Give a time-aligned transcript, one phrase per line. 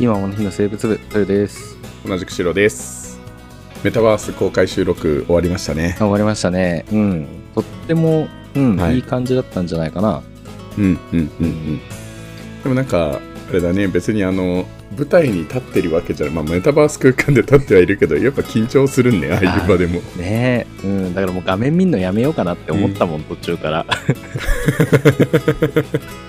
[0.00, 1.76] 今もの日の生物部、トヨです。
[2.06, 3.18] 同じく白です
[3.82, 6.84] メタバース公開収録終わりましたねあ終わりましたね。
[6.92, 7.26] うん。
[7.52, 10.22] とっても、うん、はいい、い感じだったんじゃないかな。
[10.78, 11.80] うんうんうんうん
[12.62, 21.14] でもなんかあれだね別にあの舞台に立ってるわけじゃない、まあ、メタバース空間で立ってはいるけどやっぱ緊張するんねああいう場でもねえ、うん。
[21.14, 23.86] だからもう画面見んのやめようかなって思ったもん、途中から。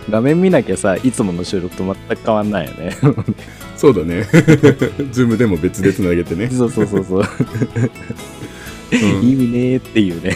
[0.09, 2.95] 画面見なきゃさ、いつもの収録と全く変わんないよね。
[3.75, 4.23] そうだね
[5.11, 7.21] ズームでも別でつなげてね、そうそうそうそう。
[7.21, 7.29] うん
[9.21, 10.35] 意味ねーっていうね。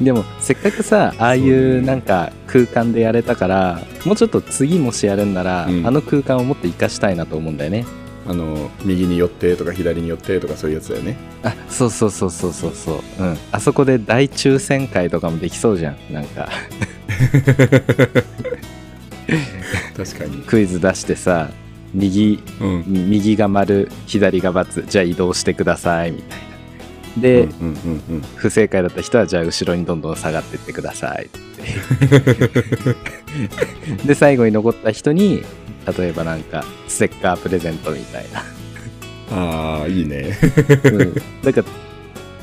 [0.00, 5.86] でも、せっかくさ、ああいそうなんか空間でやれたから、もうちょっと次もしやるんなら、うん。
[5.86, 7.84] あの空間をもっと活かしたいなと思うんだよね。
[8.26, 11.16] あの右に寄ってとか左に寄ってとかそういうやつだよね。
[11.42, 13.22] あそうそうそうそうそうそう。
[13.22, 13.38] うん。
[13.52, 15.96] あそこで大抽選会とかもできそうじゃん。
[16.12, 16.48] なんか。
[19.96, 20.42] 確かに。
[20.42, 21.50] クイズ出してさ
[21.92, 22.84] 右うん。
[22.86, 26.53] 右が丸左が×じゃあ移動してくださいみたいな
[27.16, 28.20] で、うんうんうんうん。
[28.36, 31.44] 不正解だった人はじゃあ後ろにどんどん下がってってくださいって。
[34.06, 35.44] で最後に残った人に
[35.98, 38.42] 例えばなんかステッカープレゼントみたいな。
[39.30, 40.36] ああいいね。
[40.84, 41.64] うん、なんか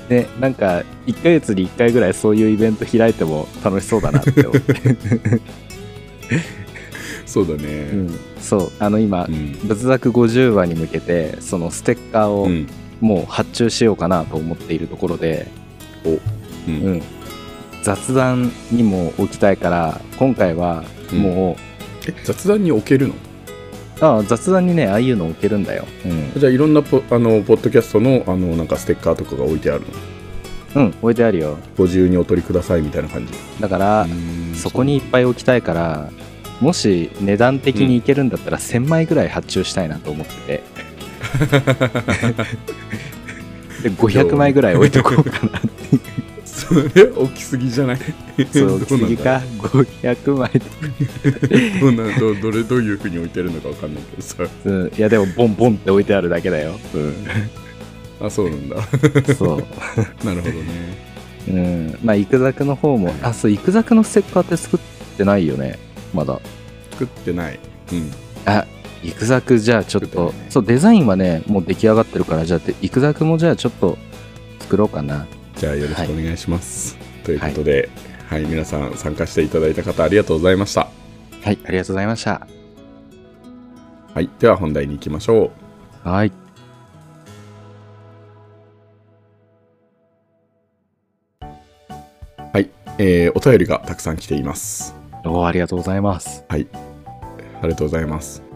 [0.10, 4.74] ねなんか1ヶ月に1回ぐらいそういうイベント開いても楽しそうだなって思って、
[7.26, 8.72] そうだうねん、そう。
[8.80, 9.54] あの今うん。
[9.64, 12.68] 仏作50話に向けてそのステッカーをうん
[13.02, 15.48] もう発注しようかなと思っているところで、
[16.06, 16.22] おう
[16.68, 16.98] うん。
[16.98, 17.02] ん、
[17.84, 21.58] 雑談にも置きたいから今回はも
[22.08, 23.14] え雑談に置けるの？
[23.14, 23.18] う、
[24.02, 26.40] ああ雑談にねああいうの置けるんだよ、うん。
[26.40, 29.82] じゃあいろんなポあのポッドキャストのあのなんかステッカーとかが置いてある
[30.76, 30.84] の？
[30.84, 31.58] うん、置いてあるよ。
[31.78, 33.34] ご自由にお取りくださいみたいな感じ？
[33.60, 34.08] だから、
[34.56, 36.10] そこにいっぱい置きたいから
[36.62, 40.64] もし値段的にいけるんだったら1000枚ぐらい発注したいなと思ってて、
[43.84, 45.62] で500枚ぐらい置いとこうかな
[46.46, 47.98] それ 大きすぎじゃない？
[48.52, 50.52] そうどなんだ次か500枚
[51.80, 54.44] どうなんどどれどういうふうに置いてるのかわかんないけどさ。
[54.66, 56.78] うん、いやでもボンボンって置いてあるだけだよ、
[58.22, 58.76] あそうなんだ。
[58.76, 59.58] うん、そう。
[60.26, 60.98] なるほどね。
[61.50, 61.98] うん。
[62.04, 64.80] まあイクザクの方もあそうイクザクのステッカーって作っ
[65.18, 65.80] てないよね
[66.14, 66.40] まだ。
[66.92, 67.60] 作ってない。
[67.92, 68.12] うん。
[68.46, 68.66] あ
[69.04, 70.48] イクザクじゃあちょっと、ね。
[70.50, 73.98] そうデザインはねもう出来上がってるからじゃあイクザクもじゃあちょっと
[74.60, 75.28] 作ろうかな。
[75.56, 77.90] じゃあよろしくお願いします、ということで、
[78.28, 80.88] はい、皆さん参加していただいた方ありがとうございました。
[81.44, 82.48] はいありがとうございました。
[84.14, 85.52] はいでは本題に行きましょ
[86.06, 86.10] う。
[86.10, 86.32] はい。
[92.54, 94.96] はい、えーお便りがたくさん来ています。
[95.24, 96.44] おーありがとうございます。
[96.50, 96.68] あり
[97.62, 98.51] がとうございます。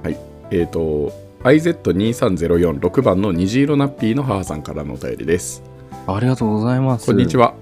[0.46, 0.58] はい。
[0.58, 1.12] えっ、と、
[1.44, 5.64] IZ23046 番の虹色ナッピーの母さんからのお便りです。
[6.08, 7.54] ありがとうございますこんにちは。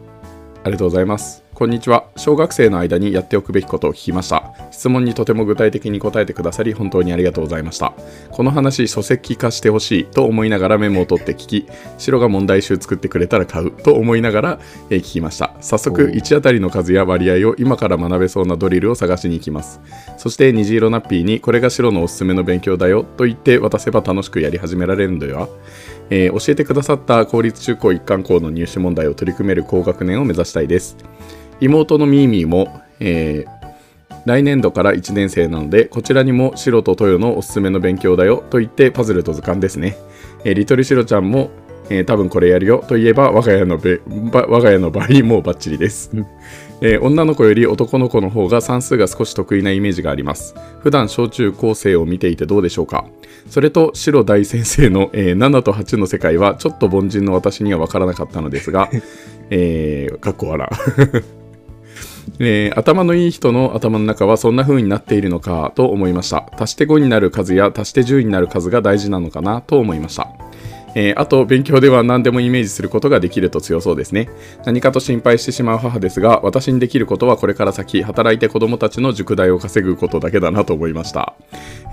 [0.63, 1.42] ありがとうございます。
[1.53, 2.07] こんにちは。
[2.17, 4.55] 小学生の間にやっておくべきことを聞きました。
[4.71, 7.93] 質問にとても具体的に答えてくださり、本当にありがとうございました。
[8.31, 11.67] この話、書籍化してほしいと思いながらメモを取って聞き、
[11.99, 14.59] 白が問題集作ってくれたら買うと思いながら、
[14.89, 15.53] えー聞きました。
[15.61, 19.79] 早速、おー1あたりの数や割合を今から学べそうなドリルを探しに行きます。
[20.17, 25.49] そして虹色ナッピーにこれが白のおすすめの勉強だよと言って渡せば楽しくやり始められるんだよ。
[26.09, 30.97] えー教えてくださった公立中高一貫校の入試問題を取り組める高学年を目指したいです。
[31.59, 33.63] 妹のミーミーも、えー
[34.25, 39.97] 来年度から1年生なのでこちらにも白と豊のおすすめの勉強だよと言ってパズルと図鑑ですね。
[40.45, 41.49] えーリトルシロちゃんも、
[41.89, 46.11] えー多分これやるよと言えば我が家のべ我が家の場合もうバッチリです。
[46.81, 50.55] えー女の子より男の子の方が算数が少し得意なイメージがあります。
[50.79, 53.05] 普段小中高生を見ていてどうでしょうか
[53.49, 58.89] それと白大先生の、えー7と8の世界はちょっと凡人の私には分からなかったのですが、
[59.49, 60.69] えー、かっこ笑。
[62.39, 66.49] えー頭のいい人の頭の中はそんな風になっているのかと思いました。
[66.57, 70.29] 足して5になる数や足して10になる数が大事なのかなと思いました。
[70.95, 74.29] えーあと勉強では何でもイメージすることができると強そうですね。
[74.65, 81.35] 何かと心配してしまう母ですが私にできることはこれから先働いて子供たちの塾代を稼ぐことだけだなと思いました、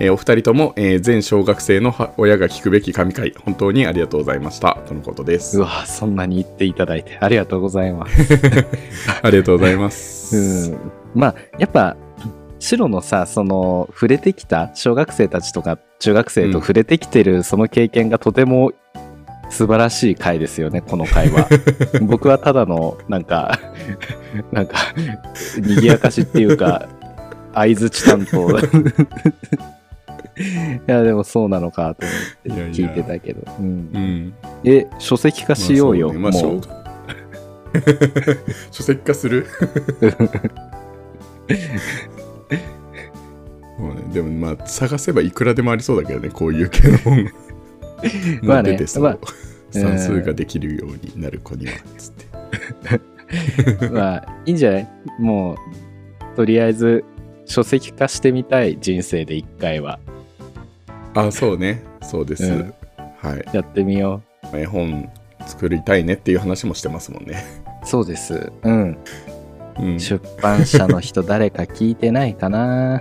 [0.00, 4.78] えーお二人とも、えー全小学生のは親が聞くべき神回本当にありがとうございました。
[4.86, 5.58] とのことです。
[5.58, 8.38] うわそんなに言っていただいてありがとうございます。
[9.22, 10.78] ありがとうございます、 うん。
[11.14, 11.96] まあやっぱ
[12.58, 18.72] 白のさその触れてきた小学生たちとか中学生と触れてきてるその経験がとても
[19.50, 21.48] 素晴らしい回ですよねこの回は。
[22.02, 23.58] 僕はただのなんか
[24.52, 24.76] なんか
[25.58, 26.88] 賑やかしっていうか
[27.52, 28.48] 相づち担当。
[30.86, 32.06] や、でもそうなのかと
[32.46, 33.42] 思って聞いてたけど。
[33.58, 33.90] うん。
[33.92, 34.34] うん。
[34.64, 36.12] え、書籍化しようよ。
[36.12, 36.42] まあね。
[36.42, 36.60] もう。
[38.70, 39.46] 書籍化する？
[43.78, 47.24] もうね、でもまあ探せばいくらでもありそうだけどねこういう系の本
[48.42, 49.18] まあねもう出てそう、まあ
[49.70, 52.30] 算数ができるようになる子にはつって。
[53.92, 54.88] まあ、いいんじゃない？
[55.20, 55.56] もう、
[56.36, 57.04] とりあえず、
[57.46, 60.00] 書籍化してみたい人生で一回は。
[61.14, 61.82] あそうね。
[62.02, 62.74] そうです、うん。
[63.18, 63.44] はい。
[63.52, 64.22] やってみよ
[64.52, 65.08] 絵本
[65.46, 67.44] 作りたいねっていう話もしてますもんね、
[67.84, 67.86] う。
[67.86, 68.50] そうです。
[68.62, 68.98] うん。
[69.78, 73.00] うん、出版社の人誰か聞いてないかな。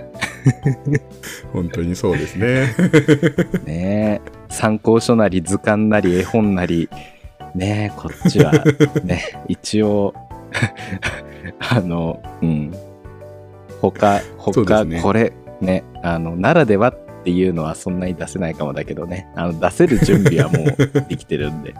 [1.52, 2.74] 本当にそうですね。
[3.66, 4.20] ね。
[4.24, 4.39] え。
[4.50, 6.90] 参考書なり図鑑なり絵本なり、
[7.54, 8.52] ねえ、こっちは、
[9.04, 10.14] ね、一応、
[11.58, 12.72] あの、うん。
[13.80, 15.00] 他、他、ね。
[15.00, 21.74] これ、ね、あの、ならではっていうのはそんなに出せないかもだけどね、あの、出せる準備はもうできてるんで、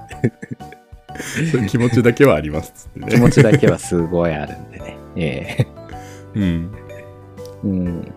[1.51, 3.07] そういう気持ちだけはありますっつってね。
[3.11, 4.97] 気持ちだけはすごいあるんでね。
[5.17, 5.67] え
[6.35, 6.73] うん。
[6.89, 7.05] え
[7.65, 8.13] うん。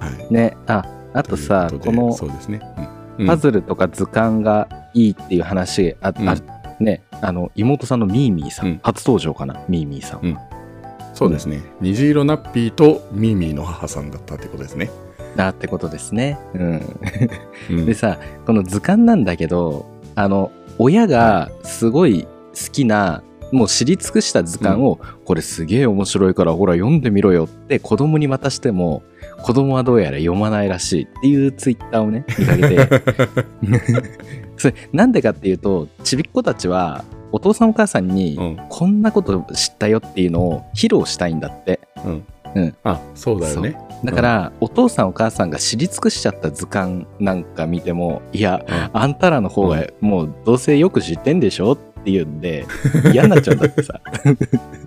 [0.00, 0.32] はい。
[0.32, 2.93] ね、あ、あとさ、とこのそうですね、うん
[3.26, 6.28] パズルとか図鑑がいいっていう話あ、うん。
[6.28, 6.36] あ
[6.80, 8.80] ね、あの妹さんのミーミーさん、うん。
[8.82, 10.38] 初登場かなミーミーさん、うん。
[11.14, 14.90] そうですね、虹色ナッピーとミーミーの母さんだったってことですね、
[15.36, 16.96] だってことですね、うん、
[17.70, 17.86] うん。
[17.86, 22.28] でさこの図鑑なんだけどあの親がすごい好
[22.72, 23.22] きな
[23.52, 29.04] もう知り尽くした図鑑を、これすげえ面白いからほら読んでみろよって子供に渡しても
[29.44, 32.88] 子供はどうやら読まないらしいっていうツイッターをね見かけて。
[34.56, 38.60] それなんでかっていうとちびっ子たちはお父さんお母さんに、うん。
[38.70, 41.80] こんなこと知ったよっていうのを披露したいんだって。
[42.06, 42.24] うん。
[42.54, 42.74] うん。
[42.84, 43.76] あそうだよね。
[44.04, 52.66] だから、お父さんお母さんが知り尽くしちゃった図鑑なんか見てもいやあんたらの方がもうどうせよく知ってんでしょっていうんで
[53.12, 54.00] 嫌になっちゃうんだってさ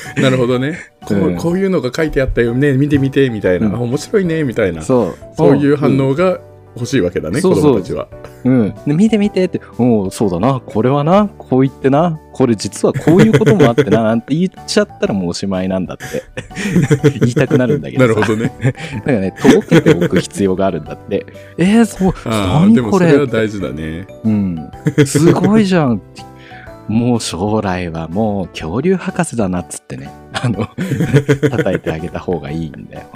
[0.20, 0.78] なるほどね。
[1.04, 1.36] こう,、うん。
[1.36, 2.72] こういうのが書いてあったよね。
[2.72, 3.74] 見てみてみたいな、うん。
[3.74, 4.82] あ面白いねみたいな。
[4.82, 5.14] そう。
[5.36, 6.40] そういう反応が
[6.78, 7.54] 欲しいわけだね、そう。
[7.54, 8.08] そう子供たちは。
[8.44, 10.60] うん、で見て見てって「おうそうだな。
[10.64, 11.28] これはな。
[11.38, 12.20] こう言ってな。
[12.32, 16.22] これ実はこういうこともあってな」なんて言っちゃったらもうおしまいなんだって。
[17.18, 18.14] 言いたくなるんだけどさ。
[18.14, 18.52] なるほどね。
[18.98, 21.26] だからねとぼけておく必要があるんだって。
[21.58, 22.14] えー、そう。
[22.24, 24.06] あーでもそ何これれは大事だね。
[24.24, 24.70] うん、
[25.04, 26.00] すごいじゃん
[26.88, 30.10] もう将来はもう恐竜博士だなっつってね。
[30.32, 30.66] あの
[31.50, 33.06] 叩いてあげた方がいいんだよ。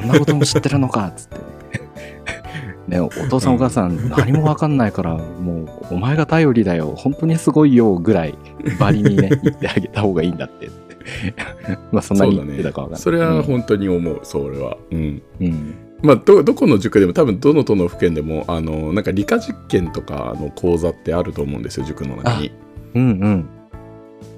[0.00, 1.42] こんなことも知ってるのかっつってね。
[2.88, 6.94] ね、お父さんお母さん何もわかんないからもうお前が頼りだよ。
[6.96, 8.34] 本当にすごいよぐらい
[8.80, 10.70] バリにね 言ってあげた方がいいんだって。
[11.92, 13.00] まあそんなに言ってたかわかんない。
[13.00, 14.76] それは本当に思う、それは。
[14.90, 15.22] うん。
[15.40, 15.74] うん。
[16.02, 22.52] まあどどこの塾でも多分どの都道府県でもあのなんか理科実験とかの講座ってあると思うんですよ塾の中に
[22.94, 23.48] うんうん。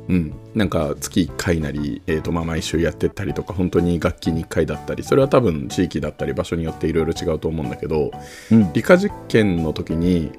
[0.09, 8.11] うん、なんか月1回なり、えーとまあ、毎週やってったりとか本当に学期に1回だったりそれは多分地域だったり場所によっていろいろ違うと思うんだけど
[8.51, 8.73] うん。
[8.73, 10.33] 理科実験の時に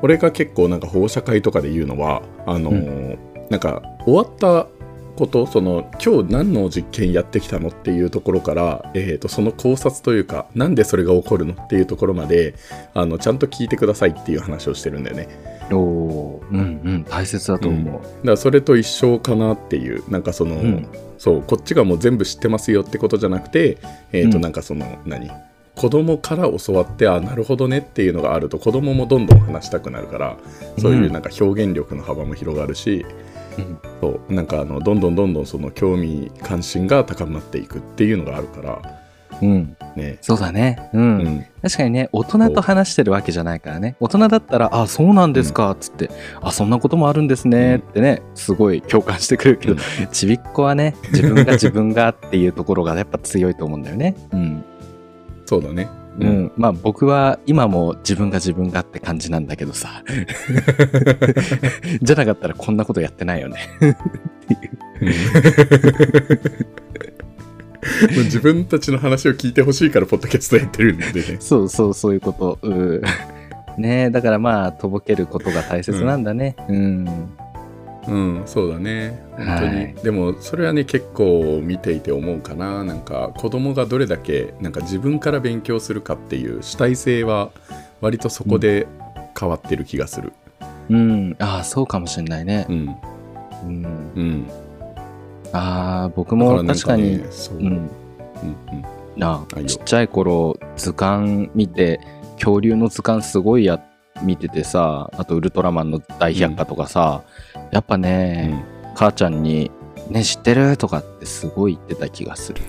[0.00, 4.68] 俺が結構なんか保護者会とかで言うのはあのーなんか終わった
[5.16, 12.54] ことその今日何の実験やってきたのっていうところから、えー、とその考察というかなんでそれが起こるのっていうところまで
[12.94, 15.28] あのちゃんと聞いてくださいっていう話をしてるんだよね。
[15.78, 20.88] おーうんうん大切だと思う、だからそれと一緒かなっていうなんかその、うん。
[21.18, 23.76] そうこっちがもう全部知ってますよってことじゃなくて
[24.12, 24.42] えっ、とうん。
[24.42, 25.30] なんかその何？
[25.76, 30.36] 子供から教わってあなるほどねっていうのがあると子供もどんどん話したくなるから
[30.78, 33.06] そういうなんか表現力の幅も広がるし、
[33.58, 33.78] うん。
[34.00, 38.99] そうなんかあのどんどんどんどんその興味関心が高まっていくっていうのがあるから
[39.42, 40.90] うん、ね、そうだね。
[40.92, 43.96] うん、うん、確かにね大人と話してるわけじゃないからね。
[44.00, 46.10] 大人だったら「あそうなんですか」っつって
[46.42, 49.76] 「あそんなこともあるんですね」ってねすごい共感してくるけど、
[50.12, 54.14] ちびっこはね自分が自分がっていうところがやっぱ強いと思うんだよね。
[54.32, 54.64] うん、
[55.46, 55.88] そうだね。
[56.18, 56.52] うん。
[56.56, 60.02] まあ僕は今も自分が自分がって感じなんだけどさ。
[62.02, 63.58] じゃなかったらこんなことやってないよね
[68.08, 71.36] 自分たちの話を聞いてほしいからポッドキャストやってるんでね。
[71.40, 72.68] そうそうそういうことう
[72.98, 73.02] ん
[73.78, 77.30] ねえだからまあとぼけることが大切なんだねうん
[78.08, 79.22] うん、そうだね。
[79.36, 79.76] 本当に。
[79.76, 82.82] はいでも、それはね、結構見ていて思うかな。
[82.82, 87.50] なんか、子供がどれだけ、なんか自分から勉強するかっていう主体性は、
[88.00, 88.86] 割とそこで
[89.38, 90.32] 変わってる気がする。
[90.88, 92.96] うんああそうかもしれないねうん。
[93.64, 94.46] うんうん。
[95.52, 97.56] ああ僕も確かにねそう。
[97.58, 97.64] うん。
[97.64, 97.90] うんうん。
[99.16, 102.00] なあちっちゃい頃図鑑見て
[102.34, 103.82] 恐竜の図鑑すごいや
[104.22, 107.22] 見ててさあとウルトラマンの大百科とかさ、
[107.70, 108.64] やっぱうね、ん。
[108.94, 109.70] 母ちゃんに
[110.10, 112.60] 「ね知ってる?」とかってすごい言ってた気がする。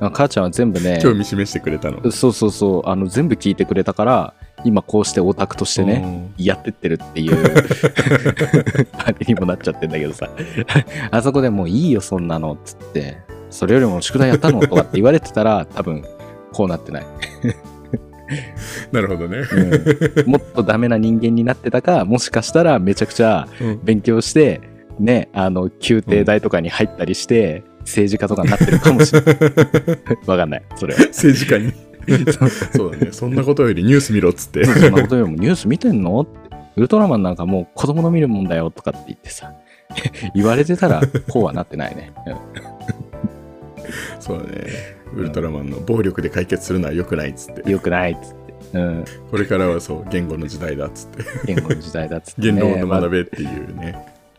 [0.12, 2.10] 母ちゃんは全部ね興味示してくれたの。
[2.10, 4.34] そうそうそうあの全部聞いてくれたから
[4.64, 7.36] 今こうしてオタクとしてねやってってるっていう
[8.96, 10.30] あれにもなっちゃってんだけどさ。
[11.10, 13.18] あそこでもういいよそんなのっつって
[13.50, 16.04] それよりも宿題やったのとかって言われてたら多分
[16.52, 17.06] こうなってない、
[18.92, 20.30] なるほどね、うん。
[20.30, 23.80] もっとダメな人間になってたかもしかしたらめちゃくちゃうん。
[23.82, 24.60] 勉強して
[24.98, 29.36] ねあの宮廷大とかに入ったりして、政治家とかになってるかもしれない。
[30.26, 31.00] わかんないそれは。
[31.00, 31.72] 政治家に
[32.74, 36.26] そうだねそんなことよりニュース見ろっつってそんなことよりもニュース見てんの？
[36.74, 39.52] ウルトラマンなんかもう子供の見るもんだよとかって言ってさ。
[40.34, 42.12] 言われてたらこうはなってないね。
[42.26, 42.34] うん
[44.20, 44.72] そうだね
[45.14, 48.78] ウルトラマンの暴力で解決するのは良くないっつってよくないっつって。
[48.78, 49.04] うん。
[49.30, 52.52] これからはそう言語の時代だっつって言語の時代だっつって、ね。
[52.52, 53.92] 言論をまあ学べっていうね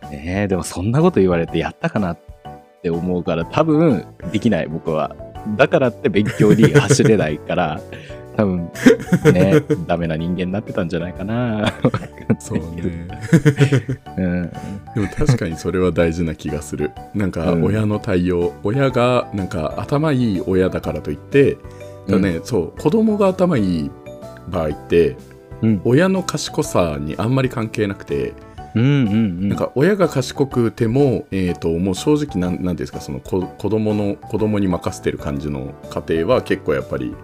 [0.09, 2.19] ねえでもそんなこと言われてやったかなっ
[2.81, 5.15] て思うから多分できない僕は。
[5.55, 7.81] だからって勉強に走れないから、
[8.35, 8.69] 多分
[9.31, 11.71] ね、ダメな人間になってたんじゃないかな。
[12.39, 13.07] そうね
[14.17, 14.51] うん。
[14.95, 21.57] でも確かにそれは大事な気がするなんかうん親の対応、親がなんか頭いい親だからといって
[22.07, 23.91] だね、そう子供が頭いい
[24.49, 25.15] 場合って
[25.61, 25.81] うん。
[25.85, 28.33] 親の賢さにあんまり関係なくて、
[28.75, 29.15] うんうんう
[29.45, 29.49] ん。
[29.49, 37.15] なんか親が賢くても、えー、ともう正直なんなんですかその子子供の子供に任せてる感じの家庭は結構やっぱり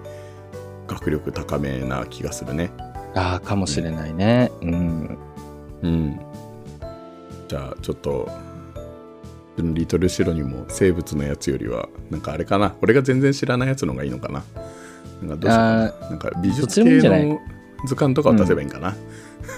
[0.87, 2.71] 学力高めな気がするね。
[3.15, 4.51] ああ、かもしれないね。
[4.61, 5.17] うん。
[5.81, 6.19] うん。
[7.47, 8.29] じゃあちょっと
[9.57, 14.43] リトルシロにも生物のやつよりはなんかあれかな俺が全然知らないやつの方がいいのかな
[15.21, 17.39] なんかどうしようかなあなんか美術系の
[17.87, 18.95] 図鑑とかを出せばいいんかな、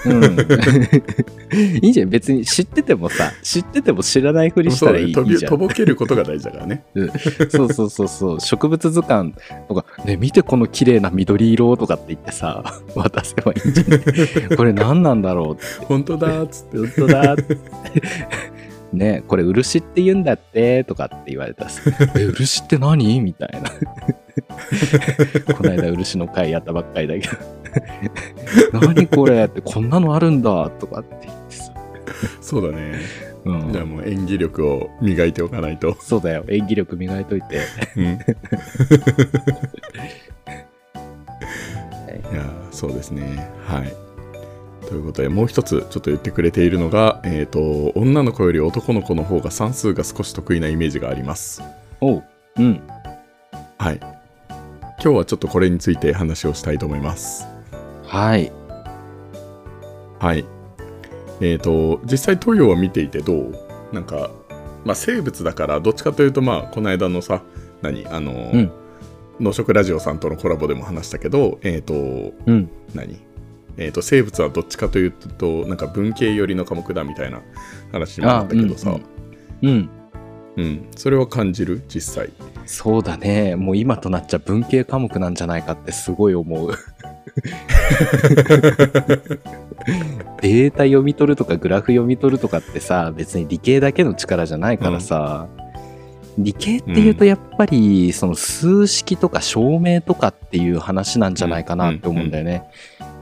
[0.05, 0.23] うん。
[1.81, 2.09] いいんじゃん。
[2.09, 5.49] 別に知っててもさ、知ってても知らないふりしたらいいそういいじゃん。
[5.49, 6.83] とぼけることが大事だからね
[7.49, 8.39] そうそうそうそう。
[8.39, 9.33] 植物図鑑
[9.67, 12.63] とか、ね、見てこの綺麗な緑色とかって言ってさ、
[12.95, 13.95] 渡せばいいんじゃな
[14.53, 14.57] い？
[14.57, 15.53] これ何なんだろう？
[15.55, 15.85] って。
[15.85, 17.57] 本当だーっつって本当だって。
[18.93, 21.81] ねこれ漆って言うんだってとかって言われたらさ、
[22.17, 23.21] え、漆って何？
[23.21, 23.71] みたいな。
[25.55, 27.37] この間漆の会やったばっかりだけど。
[28.79, 31.73] 何これってこんなのあるんだとかって言ってさ。
[32.41, 32.99] そうだね
[33.45, 36.43] うんじゃあもう演技力を磨いておかないと、そうだよ。
[36.47, 37.59] 演技力磨いといて。
[37.95, 38.07] うん、 い
[42.35, 43.93] やーそうですねはい
[44.87, 51.63] ということでもう一つちょっと言ってくれているのが、えー、と女の子より男の子の方が算数が少し得意なイメージがあります
[52.01, 52.23] おう。
[52.57, 52.81] うん。
[53.77, 54.20] はい
[55.03, 57.47] 今日はちょっとこれについて話をしたいと思います。
[58.05, 58.51] はい。
[60.19, 60.45] はい。
[61.39, 63.55] えー、と実際東洋は見ていてどう？
[63.91, 64.29] なんか、
[64.85, 67.41] まあ、生物だからどっちかというとまあこの間のさ
[67.81, 68.05] 何？
[68.09, 68.71] あの、うん。
[69.39, 72.69] 農食ラジオさんとのコラボでも話したけどえっ、とうん。
[72.93, 73.19] 何？
[73.77, 77.41] えー、と生物はどっちかというとなんか文系寄りの科目だみたいな
[77.91, 78.91] 話にもあったけどさ、
[79.63, 79.89] うんうん。
[80.57, 80.87] うん。
[80.95, 81.81] それは感じる？
[81.87, 82.29] 実際
[82.65, 83.55] そうだね。
[83.55, 86.71] もう今となっちゃ文系科目なんじゃないかってすごい思う。
[90.41, 95.47] データ読み取るとかグラフ読み取るとかってさ、別に理系だけの力じゃないからさ、
[96.37, 102.63] 理系っていうとやっぱりその数式とか証明とかっていう話なんじゃないかなって思うんだよね。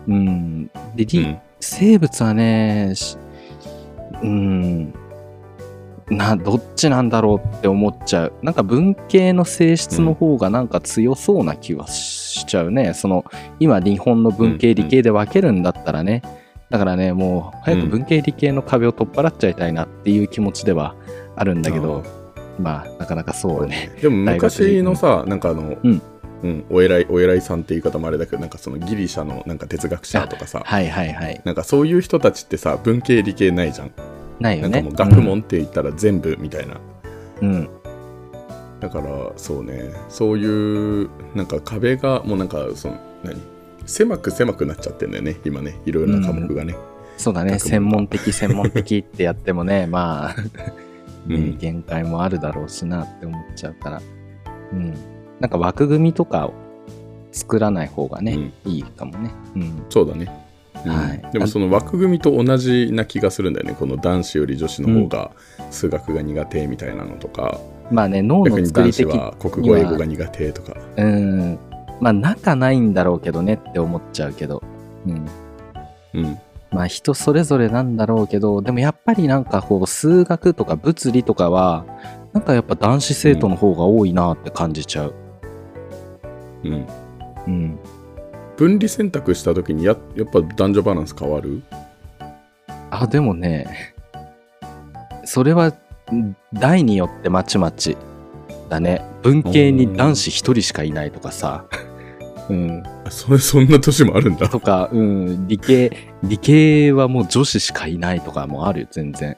[0.08, 0.68] うん。
[0.96, 3.18] で、理うん生物はね、し
[4.24, 4.94] うん、
[6.10, 8.34] な、どっちなんだろうって思っちゃう。
[8.42, 12.94] なんか文系の性質の方がなんか強そうな気はしちゃうね。
[12.94, 13.26] その、
[13.60, 16.22] 今日本の文系うん理系で分けるんだったらね。
[16.70, 20.96] だからね、もう早く文系理系の壁を取っ払っちゃいたいなっていう気持ちでは
[21.36, 22.04] あるんだけど、
[22.60, 23.92] まあ、なかなかそうね。
[24.02, 26.02] でも昔のさなんかあの、うん
[26.42, 31.42] うんお偉いお偉いさんって言い方もあれだけどなんかそのギリシャのなんか哲学者とかさはいはいはい。
[31.44, 33.92] なんかそういう人たちってさ文系理系ないじゃん、
[34.40, 34.82] ないよね。
[34.82, 36.80] なんかもう学問って言ったら全部みたいな、
[37.42, 37.52] うん。
[37.52, 37.70] うん。
[38.80, 43.40] だからそうねそういうなんか壁がもうなんかその何？
[43.86, 46.76] 狭く狭くなっちゃってんだよね今ねいろいろな科目がね、
[47.18, 47.60] そうだね。
[47.60, 50.74] 専門的、専門的ってやってもね、 まあ、ね
[51.28, 54.02] うん限界もあるだろうしなって思っちゃうから。
[54.72, 54.94] うん。
[55.40, 56.54] なんか枠組みとかを
[57.32, 59.32] 作らない方がね、いいかもね。
[59.56, 59.84] うん。
[59.90, 60.49] そうだね、うん
[60.86, 61.32] はい。
[61.32, 63.76] でもその枠組みと同じな気がするんだよね。
[63.78, 65.32] この男子より女子の方が
[65.72, 67.60] 数学が苦手みたいなのとか、
[67.92, 69.34] まあね脳の作り的は。
[69.40, 70.76] 国語英語が苦手とか。
[70.98, 71.60] うん。
[72.00, 74.64] まあ仲ないんだろうけどねって思っちゃうけど。
[75.06, 75.28] うん。
[76.14, 76.40] うん。
[76.72, 81.84] まあ人それぞれなんだろうけどでもやっぱりなんかこう数学とか物理とかは
[82.32, 85.16] なんかやっぱ男子生徒の方が多いなって感じちゃう。
[86.64, 86.88] うん。
[87.48, 87.80] うん
[88.60, 91.62] 分離選択した時にややっぱ男女バランス変わる？
[92.92, 93.96] あでもね
[95.24, 95.70] それは
[96.12, 97.96] ん代によってまちまち
[98.68, 99.02] だね。
[99.22, 101.64] 文系に男子一人しかいないとかさ。
[102.50, 102.84] うん。
[103.06, 104.50] あそそんな年もあるんだ。
[104.50, 105.92] とか、うん、理系、
[106.24, 109.38] 理系はもう女子しかいないとかもあるよ、全然。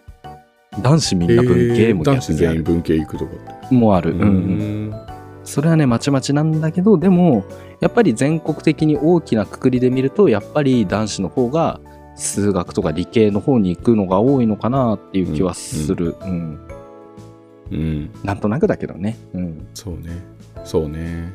[0.82, 2.22] 男子みんな文系もえー男逆にある。
[2.22, 3.32] 子全員文系行くとか
[3.70, 4.12] もある。
[4.14, 5.11] うんううん。
[5.44, 7.46] んそれはね、まちまちなんだけど、でも、
[7.80, 11.80] やっぱり全国的に大きなくくりで見ると、やっぱり男子の方が
[12.16, 16.16] 数学とか理系の方に行くのが多いのかなっていう気はする。
[16.22, 16.60] うん。
[17.72, 19.18] うんなんとなくだけどね。
[19.34, 19.68] うん。
[19.74, 20.22] そうね
[20.66, 21.34] そうね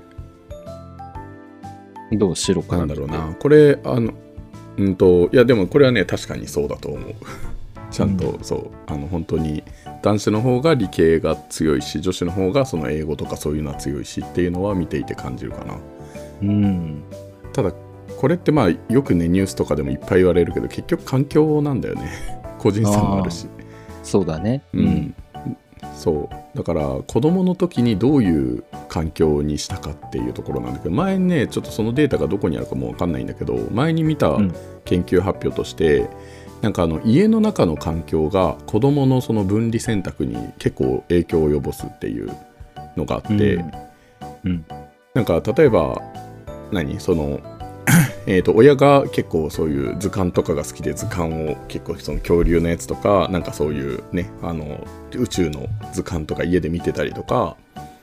[2.12, 2.36] どう？
[2.36, 4.12] 白かなんだろうなこれあの
[4.76, 7.14] うんといやでもこれはね確かにそうだと思う
[7.90, 9.62] ちゃんと、そうあの本当に
[10.02, 15.78] 男子の方が理系が強いし女子の方がその英語とかそういうのは強いしっていうのは見ていて感じるかな。
[16.42, 17.02] うん。
[17.52, 17.72] ただ
[18.18, 22.10] これってまあよくねニュースとかでもいっぱい言われるけど結局環境なんだよね。
[22.58, 23.46] 個人差もあるし。
[24.02, 24.62] そうだね。
[24.72, 25.14] うん。
[25.94, 26.56] そう。
[26.56, 34.54] だから子供の時にどういう環境にしたかっていうところなんだけど前にねちょっとそのデータがどこにあるかもわかんないんだけど前に見たうん。
[34.86, 36.08] 研究発表として、
[36.66, 42.36] なんかあの家の中の環境が子供のその分離選択に結構影響を及ぼすっていう
[42.96, 43.72] のがあって、うん。
[44.42, 44.66] うん。
[45.14, 46.02] なんか例えば
[46.72, 46.98] 何？
[46.98, 47.38] その
[48.26, 57.56] えーと親が結構そういう図鑑とかが好きで図鑑を結構その恐竜のやつとかなんかそういうねあの宇宙の図鑑とか家で見てたりとか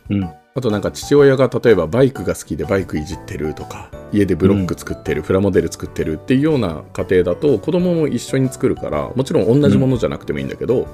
[0.09, 0.29] うん。
[0.55, 10.87] あとなんか父親が例えばバイクが好きでバイクいじってるとか家でブロック作ってる、プラモデル作ってるっていうような家庭だと子供も一緒に作るからもちろん同じものじゃなくてもいいんだけど、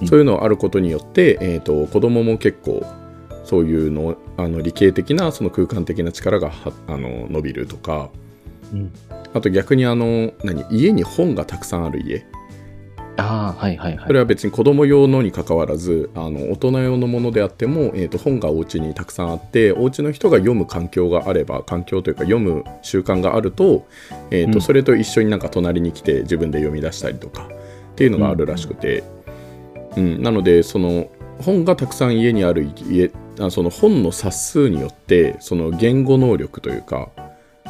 [0.00, 0.06] うん。
[0.06, 2.86] そういうのあることによって、えー、と子供も結構
[3.44, 8.10] そういうのあの理系的なその空間的な力がはあの伸びるとか。
[8.72, 8.92] うん。
[9.32, 12.26] あと逆にあの何家に本がたくさんある家
[13.20, 14.06] ああ、はいはいはい。
[14.06, 23.86] それは別に子供用のに関わらずあの大人用のものであっても、えー、と本がお家にたくさんあってお家の人が読む環境があれば環境というか読む習慣があると,、
[24.30, 24.60] えーとうん。
[24.60, 27.48] それと一緒になんか隣に来て自分で読み出したりとか
[27.92, 29.04] っていうのがあるらしくて、
[29.96, 30.22] うん。
[30.22, 31.08] なのでその
[31.40, 37.08] 本がたくさん家にある家あその本の冊数によってその言語能力というか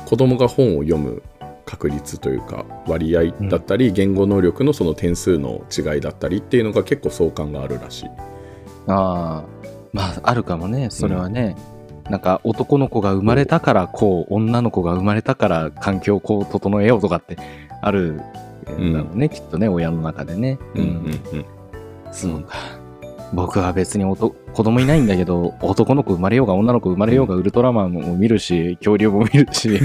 [0.06, 1.22] 子供が本を読む
[1.70, 8.08] 確率というか割合だったり、言語能力のその点数の違いだったりっていうのが結構相関があるらしい。
[8.88, 9.44] ああ、
[9.92, 11.56] まあ、あるかもね、それはね。
[12.10, 17.38] なんか男の子が生まれたからこう、女の子が生まれたから環境をこう整えようとかって
[17.82, 18.20] ある
[18.76, 20.58] んだろうね、きっとね、親の中でね。
[20.74, 20.88] うんうん
[21.32, 21.44] うん
[22.10, 22.56] そうか。
[23.32, 29.78] 僕は別に子供いないんだけど、男の子生まれようが女の子生まれようがウルトラマンも見るし、恐竜も見るし、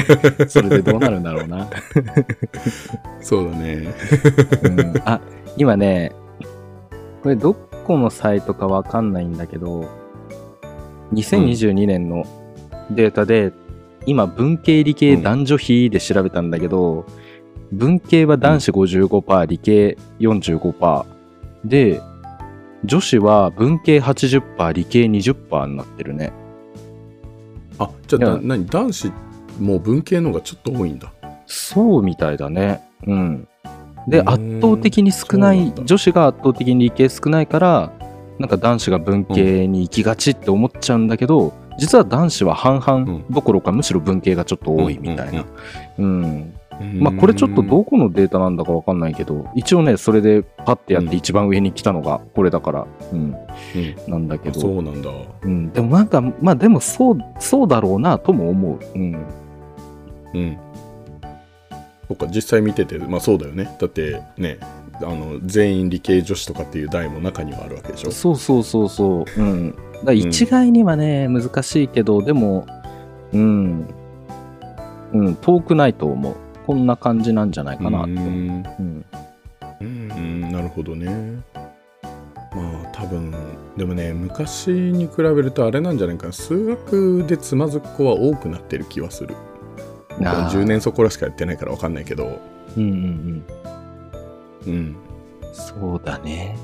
[0.48, 1.66] それでどうなるんだろうな。
[3.20, 3.88] そうだね。
[4.62, 4.94] うん。
[5.04, 5.20] あ、
[5.56, 6.12] 今ね、
[7.22, 7.54] これど
[7.86, 9.88] このサイトかわかんないんだけど、
[11.14, 12.24] 2022年の
[12.90, 13.52] データで、
[14.06, 17.06] 今文系理系男女比で調べたんだけど、
[17.72, 21.04] 文系は男子55%、理系45%
[21.64, 22.00] で、
[22.84, 26.32] 女子は文系80%、理系20%になってるね。
[27.78, 29.12] あじゃあ何男子
[29.58, 31.12] もう文系の方がちょっと多いんだ。
[31.46, 32.82] そうみたいだね。
[33.06, 33.48] うん。
[34.08, 37.92] で、圧倒的に少ない女子が圧倒的に理系少ないから
[38.38, 45.44] なんか男子が文系に行きがちって思っちゃうんだけど、実は男子は半々どころかむしろ文系がちょっと多いみたいな。
[45.98, 46.54] うん。
[46.80, 54.60] まあこれちょっとどこのデータなんだかわかんないけど、一応ね、それでパッてやって一番上に来たのがこれだから、うん、うんなんだけあど。
[54.60, 55.10] そうなんだ。
[55.42, 58.98] うん、でもなんか、まあでもそう、そうだろうなとも思う。
[58.98, 59.26] うん。
[60.34, 60.58] うん。
[62.08, 63.76] そっか実際見ててまあそうだよね。
[63.78, 64.58] だってね
[64.94, 68.10] あの全員理系女子とかっていう代も中にはあるわけでしょ。
[68.10, 69.40] そうそうそうそう。
[69.40, 69.74] うん。
[70.04, 72.66] だ一概にはね、難しいけど、でも、
[73.32, 73.86] うん。
[75.12, 76.34] うん、遠くないと思う。
[76.70, 78.30] こんな感じなんじゃないかなって思う。
[78.30, 79.04] んうん。
[79.80, 81.42] うんなるほどね。
[82.54, 83.34] まあ多分
[83.76, 89.34] でもね昔に比べるとあれなんじゃないかな数学でつまずく子は多くなってる気はする。
[90.20, 92.40] あー10年そこらしかやってないから分かんないけど、
[92.76, 93.44] うんうん
[94.66, 94.72] うん。
[94.72, 94.96] うん
[95.52, 96.56] そうだね。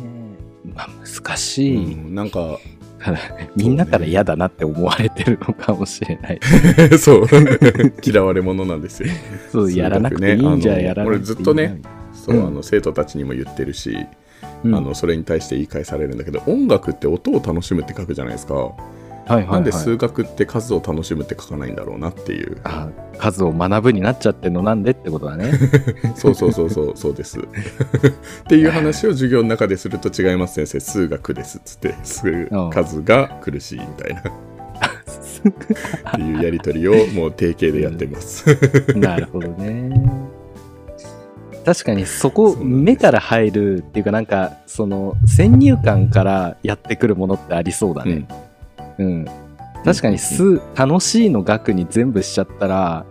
[0.73, 1.95] まあ難うしい。
[1.97, 2.61] ん、なんか
[3.07, 3.21] ただ
[3.55, 6.40] みんなから嫌だなって思われてるのかもしれない。
[6.99, 7.27] そう。
[8.05, 9.11] 嫌われ者なんですよ。
[9.53, 11.81] そう、やらなくていいんじゃやらなくていい俺ずっとね
[12.12, 12.47] そう、うん。
[12.49, 13.97] あの生徒たちにも言ってるし、
[14.64, 14.75] うん。
[14.75, 18.55] あのそれに対して言い返されるんだけど音楽って音を楽しむって書くじゃないですか、
[19.27, 19.53] はいはい、はい。
[19.55, 25.53] なんで数学って数を楽しむって書かないんだろうなっていうあ数を学ぶになっちゃってんのなんでってことだね。
[26.15, 27.43] そうそうそうそうそうです っ
[28.49, 38.45] ていう話を授業の中ですると違います先生数学ですっつって数うん数が苦しいみたいなっていうやり取りをもう定型でやってます
[38.97, 39.91] なるほどね。
[41.65, 48.12] 確かにそこ目から入るっていうかなんかその先入観からやってくるものってありそうだね。
[48.12, 48.46] うん
[48.99, 49.27] うん。
[49.85, 53.07] 確かに数楽しいの額に全部しちゃったら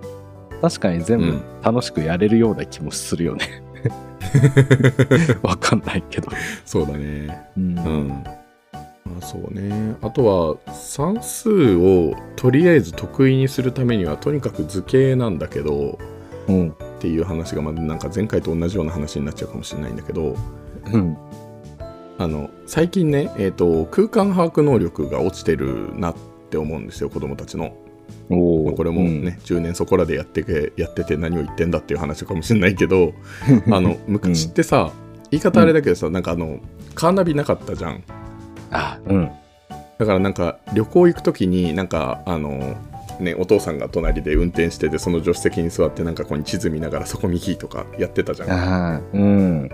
[0.62, 3.64] 確かに全部うん楽しくやれるような気もするよね。
[5.42, 6.30] わかんないけど。
[6.66, 7.80] そうだねうん。
[7.80, 8.08] うん
[9.06, 15.98] まあそうねあとは算数をとりあえず得意にするためにはとにかく図形なんだけど
[16.48, 16.70] うん。
[16.70, 20.36] っていう話がまだなんか前回と同じような話になっちゃうかもしれないんだけど
[20.92, 21.18] うん。
[22.18, 26.16] あの最近ね、えー、と空間把握能力が落ちてるなっ
[26.50, 27.76] て思うんですよ子供たちの、
[28.30, 33.14] おこれもね、10年そこらでやってけやってて何を言ってんだっていう話かもしれないけど
[33.72, 34.92] あの昔ってさ、
[35.32, 36.60] 言い方あれだけどさ、なんかあの
[36.94, 38.04] カーナビなかったじゃん。
[38.72, 39.30] あ、うん。
[39.98, 42.76] だからなんか旅行行く時になんかあの
[43.20, 48.52] ねお父さんが隣で運転しててその助手席に座ってなんかここに地図見ながらそこ右とかやってたじゃん。
[48.52, 49.70] ああ、うん。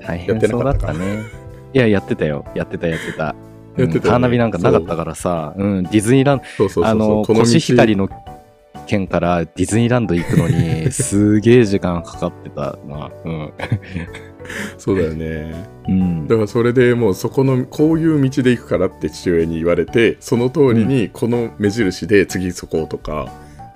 [0.00, 1.43] 大変そうだったね。
[1.74, 2.44] いや、やってたよ。
[2.54, 3.24] やってた、やってた。
[3.24, 3.94] やってたよね。
[3.96, 7.40] うんカーナビなんかなかったからさ、うん、ディズニーランド、あの、この道。
[7.40, 8.08] コシヒカリの
[8.86, 13.10] 県からディズニーランド行くのに、 すげえ時間かかってたな。
[13.24, 13.52] うん。
[14.78, 15.52] そうだよね。
[15.88, 16.28] うん。
[16.28, 23.32] だからそれでもうそこのこういう道で行くからって父親に言われてその通りにこの目印で次そことか、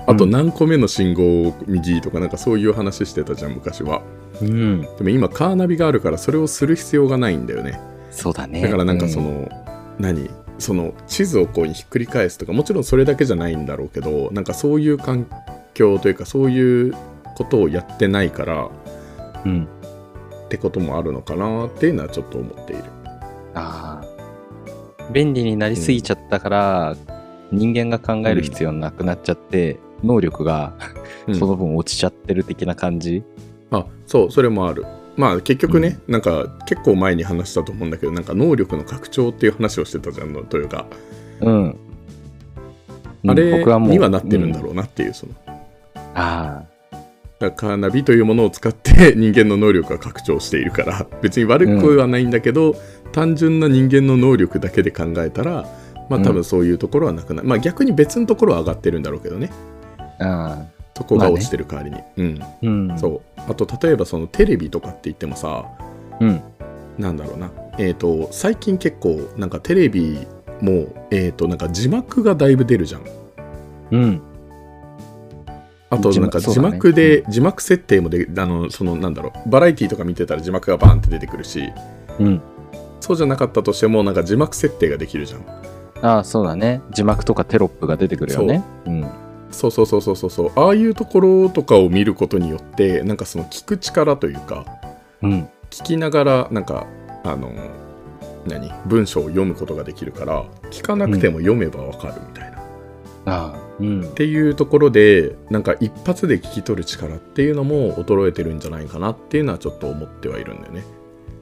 [0.07, 4.03] あと何個目の信号を右とかなんかそういう話してたじゃん昔は
[4.41, 4.83] うん。
[4.83, 8.63] でも今カーナビがあるからそれをする必要がないんだよねそうだね。
[8.63, 9.49] だからなんかそうん、の、
[9.99, 10.31] 何？
[10.59, 15.27] その地図をこうひっくり返すとかもちろんそれだけじゃないんだろうけどなんかそういう環
[15.75, 16.95] 境というかそういう
[17.37, 18.71] ことをやってないから
[19.45, 19.69] うん。
[20.47, 22.85] ってこともあるのかなっていうのはちょっと思っている
[23.55, 24.19] ああ。
[25.13, 26.97] 便利になりすぎちゃったから、
[27.51, 30.75] 人間が考える必要なくなっちゃって、能力が
[31.27, 33.25] うんその分落ちちゃってる的な感じ。
[33.71, 34.85] あそうそれもある。
[35.17, 40.87] まあ結局ね、なんか結構前に話したと思うんだけどなんか能力の拡張っていう話をしてたじゃんのトヨが
[41.41, 41.77] うん。
[43.27, 45.33] あれ僕はもうにはなってるんだうろうなっていうその。
[46.15, 46.63] あ
[47.41, 51.07] だからカーナビというものを使って 人間の能力が拡張しているから。
[51.21, 52.77] 別に悪くはないんだけど、
[53.13, 55.67] 単純な人間の能力だけで考えたら
[56.09, 59.51] まあ多分そういうところはなくなる、まあ逆に別のところは上がってるんだろうけどね。
[60.21, 60.65] あ。
[60.65, 62.49] あそこが落ちてる代わりに、うんあ。
[62.61, 62.99] うん。
[62.99, 65.65] そうあと例えばそのテレビとかって言ってもさ
[66.21, 66.43] うん。
[66.99, 70.27] なんだろうなえっ、と最近結構なんかテレビ
[70.61, 73.05] もえっ、となんか字幕がだいぶ出るじゃん
[73.93, 74.23] うん。
[75.91, 81.73] あとなんか字字幕そうだね幕で、字幕設定もであのそのなんだろうバラエティとか見てたら字幕がバーンって出てくるし
[82.19, 82.43] うん。
[83.01, 85.47] そうじゃなかったとしてもなんか字幕設定ができるじゃん
[86.03, 86.81] ああ、そうだね。
[86.91, 88.63] 字幕とかテロップが出てくるよね。
[88.87, 89.28] うん。
[89.51, 94.65] そうそうそうそうそうそうああいうところとかを見ることによってなんかその聞く力というか
[95.23, 95.49] うん。
[95.71, 96.87] 聞きながらなんか
[97.25, 97.53] あの
[98.47, 98.73] 何？
[98.87, 102.63] 文章を読むことができるから聞かなくても読めばわかるみたいな、っ
[103.27, 103.59] ああ。
[103.81, 104.15] うん。
[104.15, 110.83] ていうところでなんか一発で聞き取る力っていうのも衰えてるんじゃないかなっていうのはちょっと思ってはいるんだよね、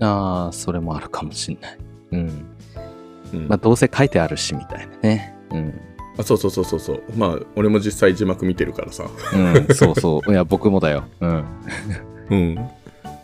[0.01, 1.79] ああ、それもあるかもしんない。
[2.13, 2.47] うん。
[3.35, 5.35] うんまあ、どうせ書いてあるし、みたいなね。
[5.51, 5.81] うん。
[6.19, 10.33] あそうそうそうそうそうまあ俺も実際字幕見てるからさうん、そうそう。
[10.33, 11.05] いや、僕もだよ。
[11.21, 11.45] うん。
[12.31, 12.55] うん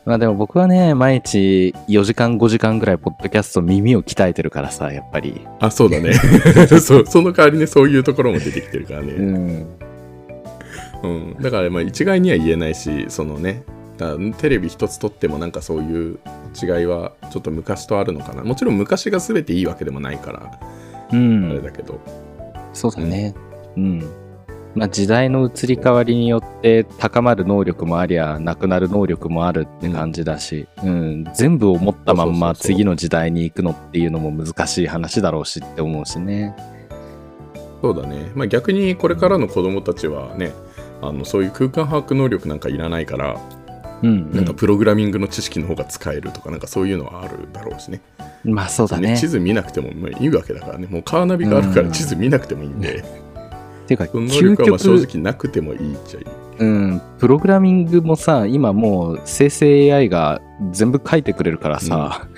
[0.05, 5.47] まあでも僕はね、毎日4時間5時間ぐらいポッドキャスト耳を鍛えてるからさ、やっぱり。
[5.61, 6.13] あそうだね
[6.81, 9.67] そうその代わりねそういうところも出てきてるからね、うん。
[11.03, 13.63] うん、だからまあ一概には言えないしそのね
[14.39, 16.19] テレビ一つとってもなんかそういう
[16.61, 21.63] 違いはちょっと昔とあるのかなもちろん昔が全ていいわけでもないからうあれん。
[21.63, 22.01] だけど、
[22.73, 23.35] そうだね。
[23.77, 24.01] うん。
[24.75, 31.25] まあ時代の移り変わりによって高まる能力もありゃ、なくなる能力もあるって感じだし、うん。
[31.35, 36.55] 全部を持ったまんま次の時代に行くのっていうのも難しい話だろうしって思うしね。
[37.83, 40.53] そうだね、まあ、逆にこれからの子供たちはね
[41.01, 43.41] あのそういう空間把握能力なんかいらないから、
[44.03, 44.33] うん、うん。
[44.33, 48.01] なんかプログラミングの知識の方が使えるとかなんかそういうのはあるだろうしね。
[48.45, 49.17] まあそうだね。
[49.17, 50.87] 地図見なくてもまあいいわけだからね。
[50.89, 53.05] もうカーナビがあるから地図見なくてもいいんで、
[53.85, 56.27] っていうか、能究力はまあ正極、直なくてもいいっちゃいい。
[56.59, 62.29] うん、プログラミングもさ、今もう生成 AI が全部書いてくれるからさ、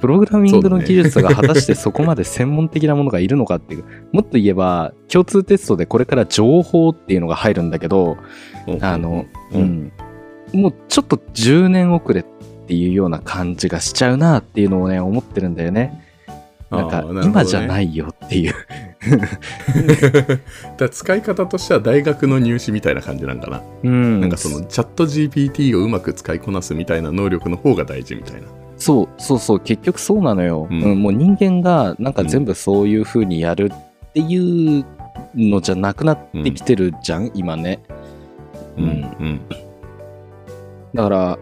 [0.00, 8.18] プログラミングの技術が果たしてそこまで専門的なものがいるのかっていう、もっと言えば、共通テストでこれから情報っていうのが入るんだけど、
[8.80, 9.92] あの、ううんん、
[10.54, 12.24] もうちょっと10年遅れっ
[12.66, 16.00] ていうような感じがしちゃうなっていうのをね、思ってるんだよね。
[16.70, 18.54] なんか今じゃないよっていう。
[20.78, 28.48] だ使い方としては大学の入試みたいな感じなんかな、うん、なんかそのチャット GPT をうまく使いこなすみたいな能力の方が大事みたいな。
[28.76, 29.60] そうそうそう。
[29.60, 30.82] 結局そうなのよ、うん。
[30.82, 34.84] うんもう人間がなんか全部そういう風にやるっていう
[35.34, 37.80] のじゃなくなってきてるじゃん、今ね。
[38.76, 38.84] うん。
[38.84, 38.88] う
[39.24, 39.40] ん
[40.94, 41.38] だから、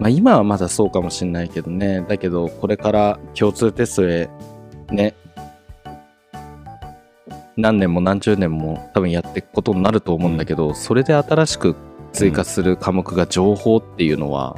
[0.00, 2.04] まあ、今はまだそうかもしれないけどね。
[2.08, 4.28] だけどこれから共通テストへ
[4.90, 5.14] ね。
[7.56, 11.74] 何年も何十年も多分やっていくことになると思うんだけど、それで新しく
[12.12, 14.56] 追加する科目が情報っていうのは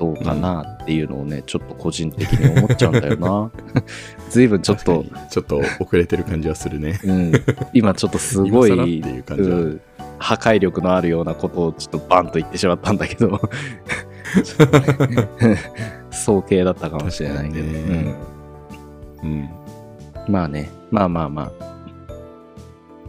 [0.00, 3.50] どうかなっていうのをね、ちょっと個人的に思っちゃうんだよな。
[4.30, 6.98] 随分ちょっとちょっと遅れてる感じはするね。
[7.04, 7.32] うん、
[7.72, 9.80] 今ちょっとすごいうん
[10.18, 13.40] 破壊力のあるようなことをちょっとバンと言ってしまったんだけど。
[16.10, 18.16] 早計だったかもしれないけど、うん。
[19.22, 19.48] うん、
[20.28, 20.70] まあね。
[20.90, 21.52] まあまあまあ。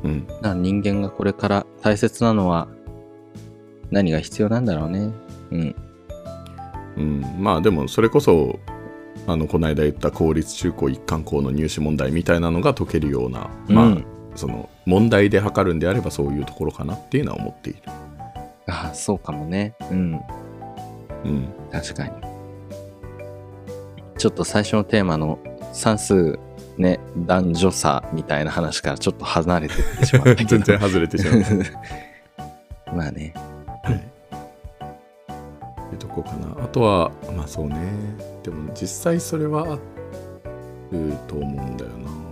[0.04, 0.28] うん。
[0.42, 2.68] な人間がこれから大切なのは
[3.92, 5.12] 何が必要なんだろうね。
[5.52, 5.76] うん。
[6.98, 8.60] うん、まあでもそれこそ
[9.28, 14.06] あのこの間言った公立中高一貫校の入試問題みたいなのが解けるような、まあうん
[14.38, 17.82] その問題で測るんであればそういうところかなっていうのは思っている。
[18.68, 20.22] ああそうかもねうん
[21.24, 22.12] うん、確かに
[24.18, 25.40] ちょっと最初のテーマの
[25.74, 26.38] 算数
[26.78, 31.42] ね男女差みたいな話からちょっと離れてってしまったけど 全然外れてしまう。
[32.96, 33.34] まあね
[35.92, 36.64] いうとこかな。
[36.64, 37.76] あとはまあそうね。
[38.44, 39.76] でも実際それはあ
[40.92, 42.27] ると思うんだよな。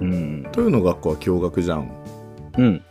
[0.00, 0.46] うん。
[0.52, 1.90] というの学校は共学じゃん。
[2.58, 2.82] うん。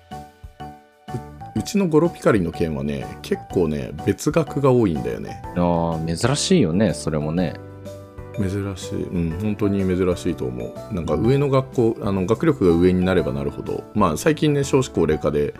[1.57, 5.41] うちのゴロピカリの件はね結構ね別学が多いんだよね。
[5.55, 7.55] ああ珍しいよねそれもね。
[8.37, 9.03] 珍しい。
[9.03, 10.93] うん本当に珍しいと思う。
[10.93, 13.83] なんか上の学校あの学力が上になればなるほど。
[13.93, 15.53] まあ最近ね少子高齢化で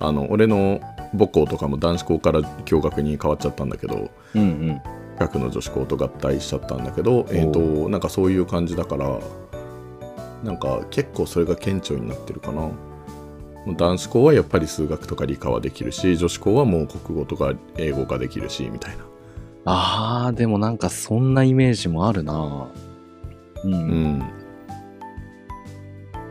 [0.00, 0.80] あの俺の
[1.16, 4.80] 母校とかも男子校から共学に変わっちゃったんだけどうんうん。
[5.18, 9.18] 学の女子校と合体しちゃったんだけどえっ、となんかそういう感じだから
[10.42, 12.70] なんか結構それが顕著になってるかな。
[13.76, 19.04] 男子校はやっぱり数学とか理科はできるし女子校はもう国語とか英語ができるしみたいな。
[19.64, 22.68] ああでもなんかそんなイメージもあるな。
[23.64, 24.22] うん、うん。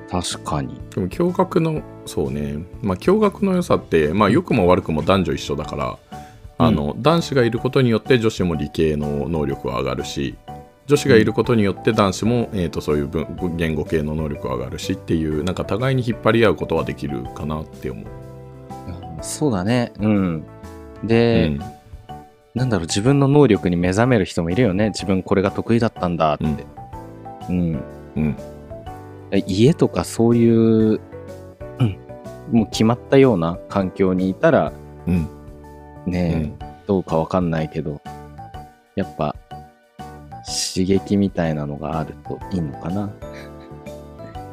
[0.09, 0.79] 確かに。
[0.95, 2.65] でも共学のそうね。
[2.81, 5.99] まあ共学の良さってまあ良くも悪くも男女一緒だから
[6.59, 10.35] あの、男子がいることによって女子も理系の能力は上がるし
[10.88, 18.06] 女子がいることによって男子も、えー、とそういう文言語系の能力は上がるしっていうなんか互いに引っ張り合うことはできるかなって思う。
[19.21, 19.91] そうだね。
[20.00, 20.45] うん。
[21.04, 21.60] で、うん。
[22.56, 24.89] なんだろう自分の能力に目覚める人もいるよね。
[24.89, 26.45] 自分これが得意だったんだって。
[27.50, 27.84] うん、
[28.15, 28.36] うん。
[29.45, 31.02] 家とかそういう、
[31.80, 32.00] うん、
[32.52, 34.71] もう決まったような環境にいたら
[35.06, 35.28] うん。
[36.06, 38.00] ねえ、どうかわかんないけど
[38.95, 39.36] やっぱ
[40.47, 43.10] 刺激みたいなのがあるといいのかな、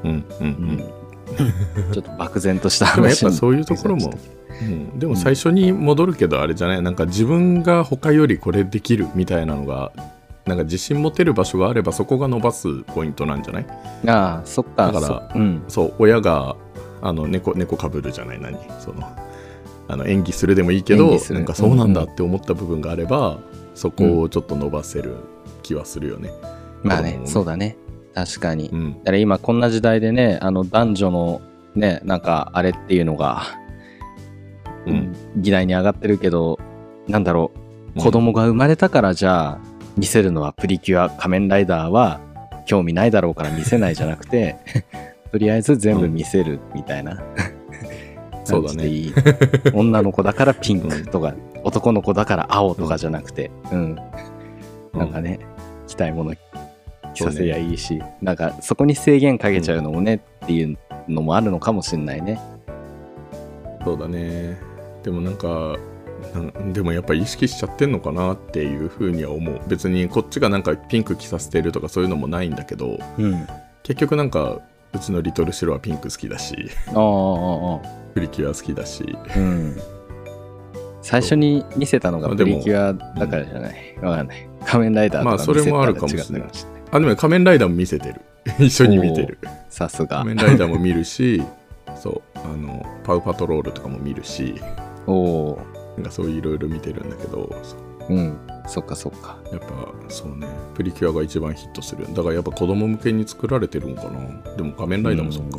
[0.03, 0.47] うんうんううん。
[0.75, 0.79] ん、
[1.93, 4.13] ちょっと漠然としたでもやっぱそういうところも。
[4.63, 6.83] うん、でも最初に戻るけどあれじゃない？
[6.83, 9.91] なんか自分が他よりこれできるみたいなのが
[10.47, 13.67] なんか自信持てる場所があればそこが伸ばすポイントなんじゃない？
[14.07, 15.63] ああそっかだからそうん。
[15.69, 16.55] そう親が
[17.03, 18.41] あの猫猫かぶるじゃない？
[18.41, 18.57] 何？
[18.79, 19.03] その
[19.89, 23.39] あの演技するでもいいけどなんかそうなんだうんって思った部分があれば、
[23.75, 25.17] そこをちょっと伸ばせる
[25.65, 26.31] 気はするよね。
[26.85, 27.77] まあねそうだね。
[28.15, 28.93] 確かに、うん。
[28.99, 31.41] だから今こんな時代でねあの男女の
[31.75, 33.43] ねなんかあれっていうのが、
[34.87, 35.13] うん。
[35.37, 36.61] 議題に上がってるけど
[37.09, 37.59] なんだろう。
[37.97, 38.03] うん。
[38.03, 39.59] 子供が生まれたからじゃあ
[39.97, 42.21] 見せるのはプリキュア仮面ライダーは
[42.67, 44.57] 興味ないだろうから見せないじゃなくて
[45.35, 47.21] とりあえず全部見せるみたいな、
[48.45, 48.87] そうだね。
[49.73, 53.51] 女の子だからピンクとか、男の子だから青とかじゃなくて。
[53.73, 53.99] うん。
[54.93, 55.41] なんかね、
[55.95, 56.35] 着たいもの
[57.15, 60.77] 着させりゃいいし、なんかそこに制限かけちゃうのもね、っていう
[61.09, 62.41] のもあるのかもしれないね。
[63.85, 64.59] そうだね
[65.03, 65.77] でもなんか
[66.73, 73.47] でもやっぱり意識しちゃってんのかなっていうふうには思う別にこっちがなんかピンク着させてるとかそういうのもないんだけどうん。
[73.83, 74.59] 結局なんか
[74.95, 77.81] うちのリトルシロはピンク好きだしああ、ああ、
[78.15, 79.05] プリキュア好きだし
[79.37, 79.77] うん。
[81.05, 83.75] 最初に見せたのがプリキュアだからじゃない？
[84.03, 84.49] わかんない。
[84.65, 86.51] 仮面ライダーとかまあそれもあるかもしれない。
[86.91, 88.21] あでもね仮面ライダーも見せてる
[88.59, 89.39] 一緒に見てる
[89.69, 90.29] さすが仮。
[90.29, 91.43] 面ライダーも見るし
[91.95, 94.55] そうあのパウパトロールとかも見るし
[95.07, 95.59] おお
[95.97, 97.55] なんかそういういろいろ見てるんだけど。
[98.09, 98.37] うん。
[98.67, 99.37] そっかそっか。
[99.53, 99.67] やっぱ
[100.09, 105.59] そうねプリキュアが一番ヒットするだからやっぱ子供向けに作られてるんかなでも仮面ライダーもそっか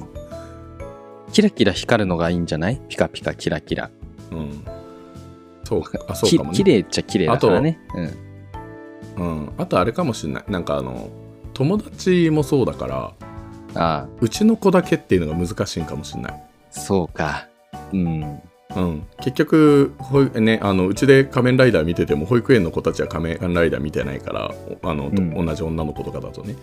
[1.31, 2.79] キラキラ光るのがいいんじゃない？
[2.87, 3.89] ピカピカキラキラ。
[4.31, 4.63] うん、
[5.65, 7.79] そうかあそうきかもね綺麗っちゃ綺麗だからね。
[7.93, 8.25] うん。
[9.17, 11.09] うん、あとあれかもしれないなんかあの
[11.53, 13.13] 友達もそうだから
[13.75, 17.47] ああ、うちの子だけっていうのが難しいんかもしれないそうか。
[17.93, 18.41] うん。
[18.75, 19.93] うん、結局
[20.33, 26.55] ね、あのうちで仮面ライダー見てても保育園の子たちは仮面ライダー見てないからおあの、とうん同じ女の子とかだとね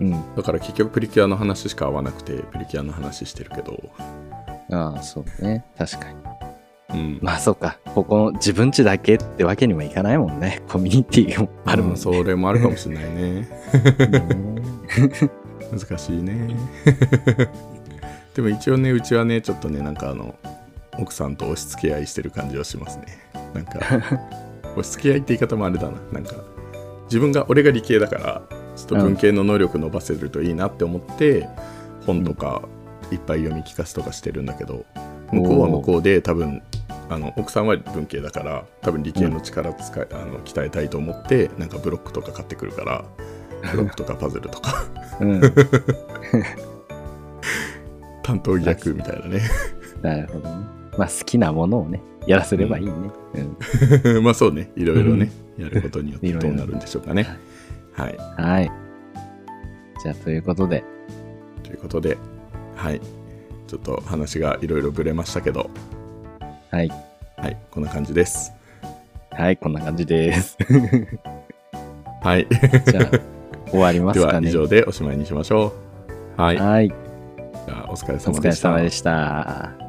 [0.00, 0.34] うん。
[0.34, 3.80] だから結局プリキュアの話しか合わなくてプリキュアの話してるけど、
[4.72, 5.64] ああ、そうね。
[5.78, 6.16] 確かに。
[6.90, 7.18] うん。
[7.22, 7.78] まあそうか。
[7.94, 10.62] ここの自分家だけってわけにもいかないもんね。
[10.68, 11.94] コミュニティもあるもんね。
[11.94, 13.48] うんそれもあるかもしれないね。
[15.70, 16.56] う ん難しいね。
[18.34, 20.34] でも一応ねうちはねちょっとねなんかあの
[20.98, 23.06] 奥さんと押し付け合いしてる感じはしますね。
[23.54, 23.80] なんか
[24.76, 25.92] 押し付け合いって言い方もあれだな。
[26.12, 26.34] なんか
[27.04, 28.42] 自分が俺が理系だから
[28.76, 31.48] ちょっと文系の能力伸ばせるといいなって思って、
[32.04, 32.62] 本とか
[33.10, 34.84] いっぱい読み聞かせとかしてるんだけど
[35.32, 36.62] 向こうは向こうで多分
[37.08, 43.04] あの奥さんは文系だから多分理系の力使い、あの鍛えたいと思ってなんかブロックとか買ってくるから
[43.72, 44.84] ブロックとかパズルとか。
[45.20, 45.40] うん。
[48.22, 49.40] 担当逆みたいなね。
[50.02, 50.66] なるほどね。
[50.98, 52.92] まあ好きなものをね、やらせればいいね。
[54.14, 54.22] うん。
[54.24, 54.72] まあそうね。
[54.76, 57.38] いろいろね、やることによってどうなるんでしょうかね。
[57.92, 58.16] はい。
[58.36, 58.70] はい。
[60.02, 60.84] じゃあということで、
[61.62, 62.18] ということで
[62.74, 63.00] はい。
[63.66, 65.70] ちょっと話がいろいろぶれましたけど
[66.70, 66.88] はい。
[67.36, 68.52] はいこんな感じです
[69.30, 70.56] はい、こんな感じです。
[72.22, 74.48] はいじゃあ、終わりまですはかね。
[74.48, 75.74] 以上でおしまいにしましょ
[76.38, 76.88] うはいはい。
[76.88, 79.85] じゃあお疲れお様でした疲れ様でした。